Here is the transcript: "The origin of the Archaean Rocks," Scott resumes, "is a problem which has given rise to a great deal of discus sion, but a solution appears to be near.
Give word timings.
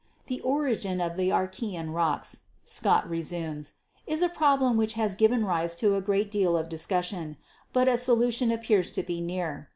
"The 0.25 0.41
origin 0.41 0.99
of 0.99 1.15
the 1.15 1.29
Archaean 1.31 1.91
Rocks," 1.93 2.39
Scott 2.65 3.07
resumes, 3.07 3.73
"is 4.07 4.23
a 4.23 4.29
problem 4.29 4.75
which 4.75 4.93
has 4.93 5.13
given 5.13 5.45
rise 5.45 5.75
to 5.75 5.93
a 5.95 6.01
great 6.01 6.31
deal 6.31 6.57
of 6.57 6.69
discus 6.69 7.05
sion, 7.05 7.37
but 7.71 7.87
a 7.87 7.99
solution 7.99 8.51
appears 8.51 8.89
to 8.93 9.03
be 9.03 9.21
near. 9.21 9.69